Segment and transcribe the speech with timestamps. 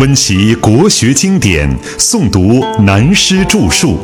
[0.00, 3.98] 温习国学经典，诵读南师著述。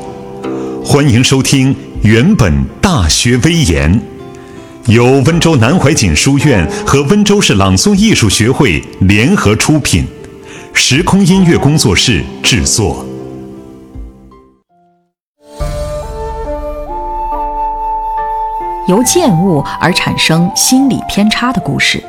[0.84, 2.52] 欢迎收听《原本
[2.82, 3.90] 大学威严》，
[4.92, 10.06] 由温州南怀瑾书院和温州市朗诵艺术学会联合出品，
[10.74, 13.02] 时空音乐工作室制作。
[18.86, 22.04] 由见物而产生心理偏差的故事。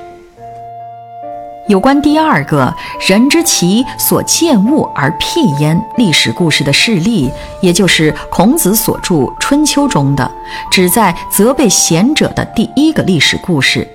[1.68, 2.74] 有关第二个
[3.06, 7.30] “人之其所见物而辟焉”历史故事的事例，
[7.62, 10.32] 也就是孔子所著《春秋》中的
[10.72, 13.86] 旨在责备贤者的第一个历史故事，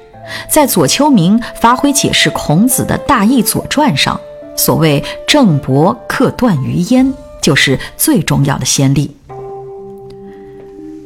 [0.51, 4.21] 在左丘明发挥解释孔子的大义《左传》上，
[4.55, 9.17] 所谓“郑伯克段于鄢”，就是最重要的先例。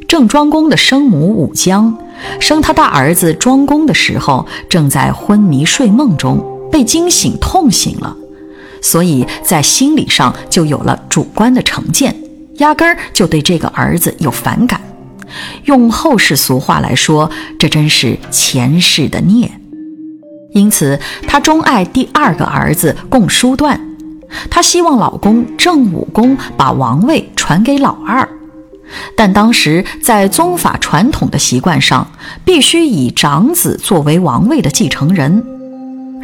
[0.08, 1.96] 郑庄公的生母武姜，
[2.40, 6.55] 生他大儿子庄公的时候，正在昏迷睡梦中。
[6.76, 8.14] 被惊醒，痛醒了，
[8.82, 12.14] 所以在心理上就有了主观的成见，
[12.56, 14.78] 压根儿就对这个儿子有反感。
[15.64, 19.50] 用后世俗话来说，这真是前世的孽。
[20.52, 23.80] 因此，她钟爱第二个儿子共叔段，
[24.50, 28.28] 她希望老公郑武公把王位传给老二。
[29.16, 32.06] 但当时在宗法传统的习惯上，
[32.44, 35.55] 必须以长子作为王位的继承人。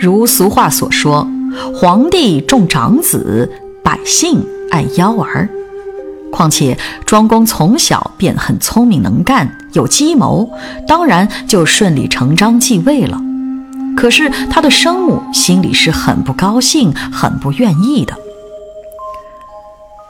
[0.03, 1.25] 如俗话所说
[1.73, 3.49] ：“皇帝重长子，
[3.85, 5.49] 百姓爱幺儿。”
[6.33, 10.51] 况且庄公从小便很聪明能干，有计谋，
[10.89, 13.21] 当然就顺理成章继位了。
[13.97, 18.13] 可是他的生母心里是很不高兴、很不愿意的。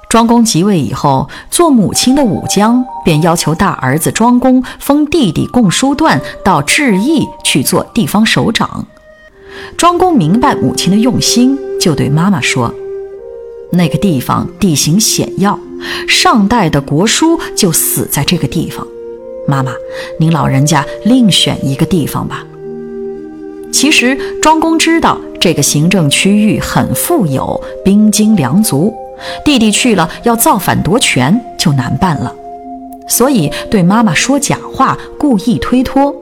[0.09, 8.87] 庄公即位以后，做母亲的武姜便要求大儿子庄公封弟弟共叔段到治邑去做地方首长。
[9.77, 12.73] 庄公明白母亲的用心，就对妈妈说
[13.73, 15.59] ：“那个地方地形险要，
[16.07, 18.87] 上代的国叔就死在这个地方。
[19.49, 19.73] 妈妈，
[20.21, 22.47] 您老人家另选一个地方吧。”
[23.73, 28.95] 其实庄公知道这个行政区域很富有，兵精粮足，
[29.45, 32.33] 弟弟去了要造反夺权就难办了，
[33.09, 36.15] 所以对妈妈说假话，故意推脱。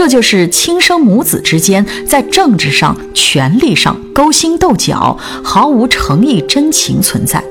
[0.00, 7.44] 这就是亲生母子之间在政治上、权力上勾心斗角，毫无诚意真情存在。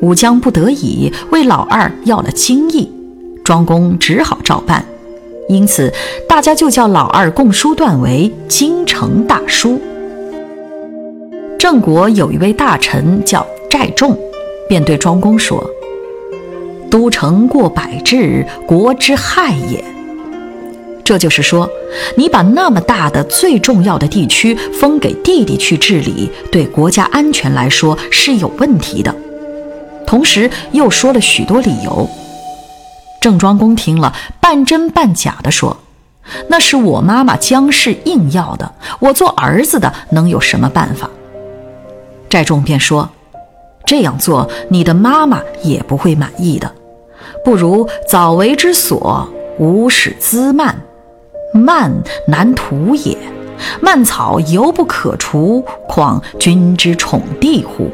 [0.00, 2.90] 武姜不得已为老二要了京邑，
[3.44, 4.82] 庄公只好照办，
[5.50, 5.92] 因此
[6.26, 9.78] 大家就叫老二共叔段为京城大叔。
[11.58, 14.18] 郑国有一位大臣叫寨仲，
[14.66, 15.62] 便对庄公说
[16.90, 19.84] ：“都城过百治，国之害也。”
[21.10, 21.68] 这就是说，
[22.16, 29.12] 你把那么大的、最重要的地区封给弟弟去治理，对国家安全来说是有问题的。
[30.06, 32.08] 同时又说了许多理由。
[33.20, 35.76] 郑庄公听了，半真半假的说
[36.46, 41.10] ：“那是我妈妈姜氏硬要的，我做儿子的能有什么办法？”
[42.30, 43.10] 寨众便说
[43.84, 46.72] ：“这样做，你的妈妈也不会满意的。
[47.44, 49.28] 不如早为之所，
[49.58, 50.80] 无使滋蔓。”
[51.52, 51.92] 蔓
[52.26, 53.16] 难图也，
[53.80, 57.90] 蔓草犹不可除，况君之宠弟乎？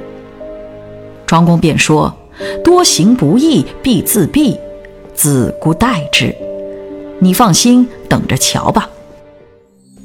[1.26, 2.14] 庄公便说
[2.62, 4.56] ：“多行不义必自毙，
[5.14, 6.34] 子姑待之。
[7.18, 8.88] 你放心，等着瞧吧。”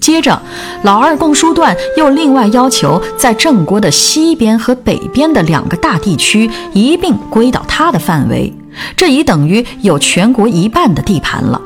[0.02, 0.42] 接着，
[0.82, 8.52] 老二共叔段又另外要求，在郑国的西边和北边的两个大地区一并归到他的范围，
[8.98, 11.62] 这已等于有全国一半的地盘了。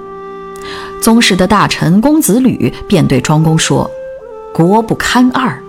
[1.06, 3.88] 宗室的大臣公子吕便对庄公说
[4.52, 5.62] ：“国不堪二，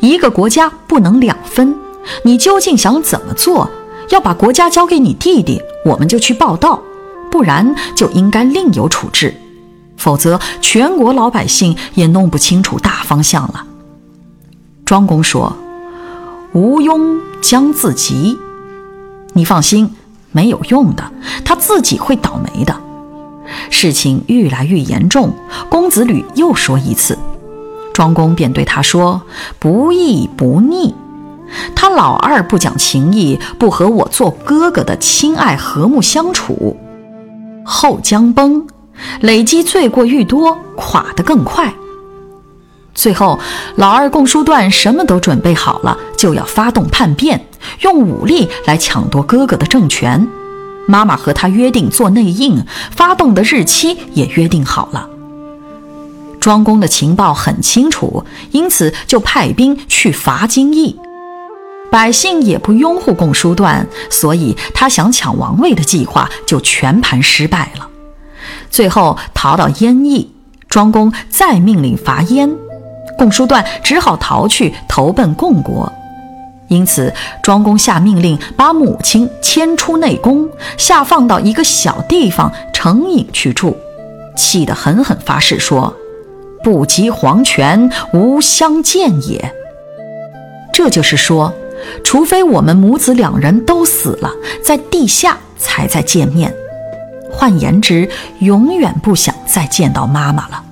[0.00, 1.76] 一个国家不能两分。
[2.22, 3.70] 你究竟想怎么做？
[4.08, 6.80] 要把国家交给你弟弟，我们就去报道；
[7.30, 9.34] 不然就应该另有处置。
[9.98, 13.66] 否则，全国老百姓也弄不清楚大方向了。”
[14.86, 15.54] 庄公说
[16.54, 18.38] ：“吴庸将自急，
[19.34, 19.94] 你放心，
[20.32, 21.12] 没有用的，
[21.44, 22.74] 他自己会倒霉的。”
[23.70, 25.32] 事情愈来愈严重，
[25.70, 27.16] 公子吕又说一次，
[27.94, 29.22] 庄公便对他说
[29.58, 30.94] ：“不义不逆，
[31.74, 36.76] 他老二不讲情义，不和我做哥哥的亲爱和睦相处，
[37.64, 38.66] 后将崩，
[39.20, 41.72] 累积罪过愈多，垮得更快。
[42.92, 43.38] 最后，
[43.76, 47.46] 老二共叔段什么都准备好了，就要发动叛变，
[47.80, 50.28] 用武力来抢夺哥哥的政权。”
[50.86, 55.08] 妈妈和他约定做内应，发动的日期也约定好了。
[56.40, 60.98] 庄公的情报很清楚，因此就派兵去伐荆益。
[61.90, 67.88] 百姓也不拥护共叔段，所以他想抢王位的计划就全盘失败了。
[68.70, 70.32] 最后逃到燕邑，
[70.68, 72.50] 庄公再命令伐燕，
[73.18, 75.92] 共叔段只好逃去投奔共国。
[76.70, 77.12] 因此，
[77.42, 83.76] 庄公下命令把母亲迁出内宫，下放到一个小地方城隐去住，
[84.36, 85.94] 气得狠狠发誓说
[86.64, 89.52] ：“不及黄泉，无相见也。”
[90.72, 91.52] 这就是说。
[92.04, 94.30] 除非我们母子两人都死了，
[94.62, 96.54] 在地下才再见面。
[97.32, 98.06] 换言之，
[98.40, 100.62] 永远不想再见到妈妈了。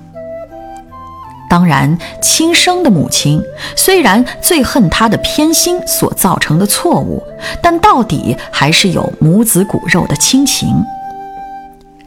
[1.49, 3.41] 当然，亲生的母亲
[3.75, 7.23] 虽然最恨她的偏心所造成的错误，
[7.61, 10.69] 但到底还是有母子骨肉的亲情。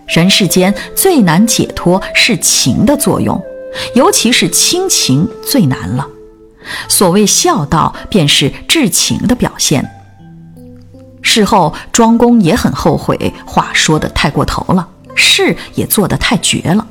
[0.06, 3.42] 人世间最难解脱是情的作用，
[3.94, 6.06] 尤其是亲情最难了。
[6.88, 9.90] 所谓孝道，便是至情的表现。
[11.20, 14.86] 事后，庄公也很后悔，话说得太过头了，
[15.16, 16.86] 事也做得太绝了。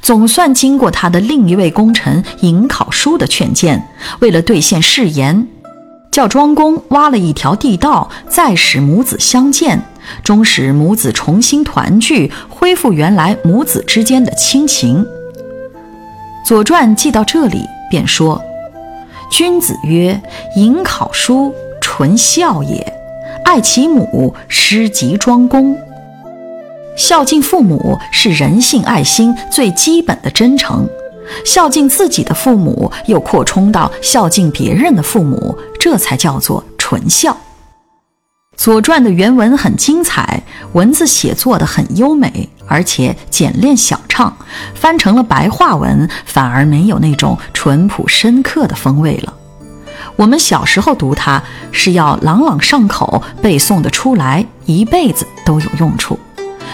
[0.00, 3.82] 总算经过他的另一位功臣颍考叔的劝谏，
[4.20, 5.46] 为了兑现誓言，
[6.10, 9.82] 叫庄公挖了一条地道，再使母子相见，
[10.22, 15.04] 终使母子重新团聚，恢复原来母子之间的亲情。
[16.46, 18.40] 《左传》记到这里，便说。
[19.30, 20.20] 君子曰
[20.58, 22.92] ：“颍考叔，纯孝也。
[23.46, 25.74] 爱其母，师及庄公。
[26.96, 30.88] 孝敬父母是人性爱心最基本的真诚。
[31.44, 37.32] 孝敬自己的父母，又扩充到孝敬别人的父母，这才叫做纯孝。”
[38.64, 40.42] 《左传》的原文很精彩，
[40.74, 44.36] 文字写作的很优美，而且简练小畅。
[44.74, 49.32] 翻成了白话文，反而没有那种淳朴深刻的风味了。
[50.16, 56.18] 我们小时候读它是要朗朗上口，背诵得出来，一辈子都有用处。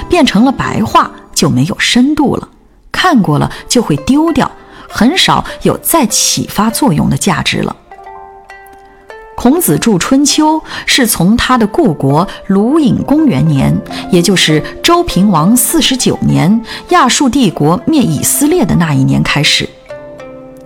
[0.08, 2.48] 变成了白话就没有深度了，
[2.92, 4.50] 看过了就会丢掉，
[4.88, 7.74] 很少有再启发作用的价值了。
[9.36, 13.72] 孔子著《春秋》是从他的故国鲁隐公元年，
[14.10, 19.68] 也就是周平王四十九年，亚述帝国灭以色列的那一年开始。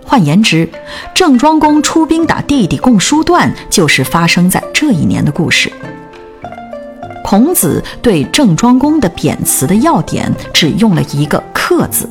[0.07, 0.67] 换言之，
[1.15, 5.71] 郑庄公出兵打弟弟共叔段，就是发生在这一年的故事。
[7.33, 12.07] 孔子对郑庄公的贬词的要点，只用了一个“克”字，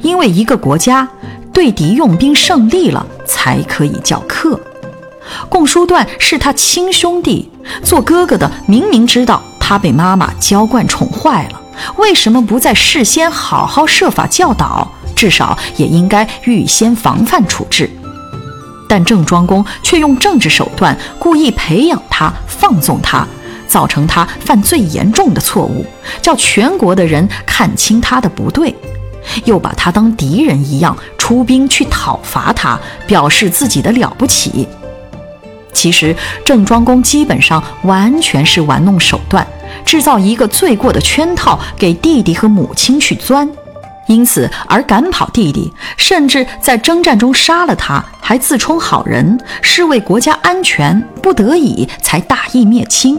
[0.00, 1.06] 因为一个国家
[1.52, 4.58] 对敌用兵胜利了，才可以叫克。
[5.50, 7.50] 共叔段是他亲兄弟，
[7.84, 11.60] 做哥哥的明明知道他被妈妈娇惯宠坏了，
[11.98, 14.90] 为什么不在事先好好设法教导？
[15.14, 17.90] 至少也应该预先防范处置。
[18.88, 23.26] 但郑庄公却用政治手段故意培养他、放纵他，
[23.72, 25.86] 造成他犯最严重的错误，
[26.20, 28.74] 叫全国的人看清他的不对，
[29.46, 34.68] 又把他当敌人一样出兵去讨伐他，表示自己的了不起。
[35.72, 36.14] 其实
[36.44, 39.46] 郑庄公基本上完全是玩弄手段，
[39.86, 43.50] 制造一个罪过的圈套给弟弟和母亲去钻，
[44.06, 53.18] 因此而赶跑弟弟，甚至在征战中杀了他，还自充好人，是为国家安全，不得已才大义灭亲。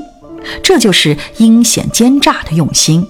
[0.64, 3.08] 这就是阴险奸诈的用心，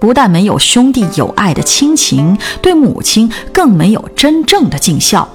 [0.00, 5.28] 不但没有兄弟友爱的亲情，对母亲更没有真正的尽孝。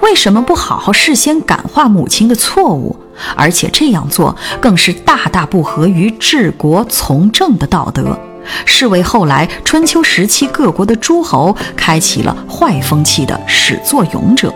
[0.00, 2.96] 为什么不好好事先感化母亲的错误？
[3.36, 8.18] 而且这样做更是大大不合于治国从政的道德，
[8.64, 14.52] 是为后来春秋时期各国的诸侯开启了坏风气的始作俑者。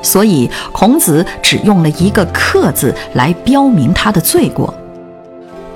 [0.00, 4.72] 所以孔子只用了一个“克”字来标明他的罪过，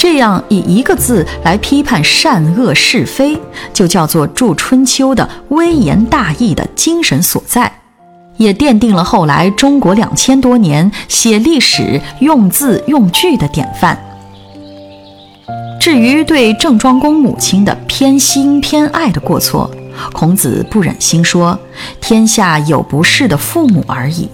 [0.03, 3.39] 这样以一个字来批判善恶是非，
[3.73, 7.73] 就叫做著春秋的微言大义的精神所在。
[8.37, 13.97] 也奠定了后来中国两千多年写历史用字用句的典范。
[15.79, 19.71] 至于对郑庄公母亲的偏心偏爱的过错，
[20.13, 21.57] 孔子不忍心说
[22.03, 24.29] ：“天下有不是的父母而已。”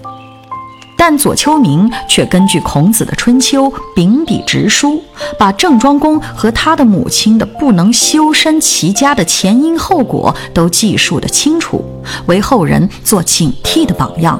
[1.00, 5.00] 但左丘明却根据孔子的《春秋》秉笔直书，
[5.38, 11.84] 把郑庄公和他的母亲的不能修身齐家的前因后果都记述得清楚，
[12.26, 14.38] 为后人做警惕的榜样。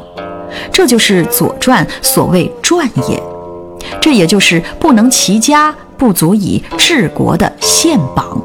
[0.72, 3.22] 这就是《左传》所谓“传也”，
[4.02, 8.42] 这也就是不能齐家，不足以治国的宪榜。